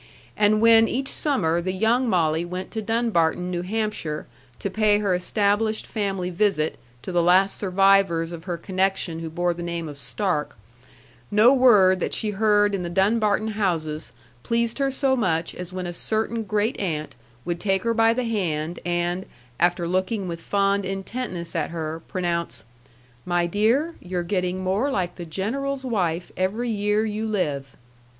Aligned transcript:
And 0.35 0.61
when 0.61 0.87
each 0.87 1.09
summer 1.09 1.61
the 1.61 1.71
young 1.71 2.09
Molly 2.09 2.43
went 2.43 2.71
to 2.71 2.81
Dunbarton, 2.81 3.51
New 3.51 3.61
Hampshire, 3.61 4.25
to 4.57 4.71
pay 4.71 4.97
her 4.97 5.13
established 5.13 5.85
family 5.85 6.31
visit 6.31 6.79
to 7.03 7.11
the 7.11 7.21
last 7.21 7.55
survivors 7.55 8.31
of 8.31 8.45
her 8.45 8.57
connection 8.57 9.19
who 9.19 9.29
bore 9.29 9.53
the 9.53 9.61
name 9.61 9.87
of 9.87 9.99
Stark, 9.99 10.57
no 11.29 11.53
word 11.53 11.99
that 11.99 12.15
she 12.15 12.31
heard 12.31 12.73
in 12.73 12.81
the 12.81 12.89
Dunbarton 12.89 13.49
houses 13.49 14.11
pleased 14.41 14.79
her 14.79 14.89
so 14.89 15.15
much 15.15 15.53
as 15.53 15.71
when 15.71 15.85
a 15.85 15.93
certain 15.93 16.45
great 16.45 16.79
aunt 16.79 17.13
would 17.45 17.59
take 17.59 17.83
her 17.83 17.93
by 17.93 18.11
the 18.11 18.23
hand, 18.23 18.79
and, 18.83 19.27
after 19.59 19.87
looking 19.87 20.27
with 20.27 20.41
fond 20.41 20.83
intentness 20.83 21.55
at 21.55 21.69
her, 21.69 22.01
pronounce: 22.07 22.63
"My 23.23 23.45
dear, 23.45 23.93
you're 23.99 24.23
getting 24.23 24.63
more 24.63 24.89
like 24.89 25.17
the 25.17 25.25
General's 25.27 25.85
wife 25.85 26.31
every 26.35 26.71
year 26.71 27.05
you 27.05 27.27
live." 27.27 27.77